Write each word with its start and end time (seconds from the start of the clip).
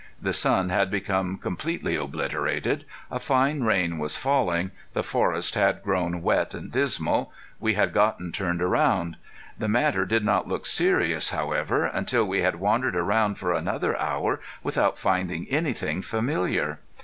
The 0.19 0.33
sun 0.33 0.69
had 0.69 0.89
become 0.89 1.37
completely 1.37 1.95
obliterated, 1.95 2.85
a 3.11 3.19
fine 3.19 3.61
rain 3.61 3.99
was 3.99 4.17
falling, 4.17 4.71
the 4.93 5.03
forest 5.03 5.53
had 5.53 5.83
grown 5.83 6.23
wet 6.23 6.55
and 6.55 6.71
dismal. 6.71 7.31
We 7.59 7.75
had 7.75 7.93
gotten 7.93 8.31
turned 8.31 8.63
around. 8.63 9.17
The 9.59 9.67
matter 9.67 10.07
did 10.07 10.25
not 10.25 10.47
look 10.47 10.65
serious, 10.65 11.29
however, 11.29 11.85
until 11.85 12.25
we 12.25 12.41
had 12.41 12.55
wandered 12.55 12.95
around 12.95 13.35
for 13.35 13.53
another 13.53 13.95
hour 13.99 14.39
without 14.63 14.97
finding 14.97 15.47
anything 15.49 16.01
familiar. 16.01 16.79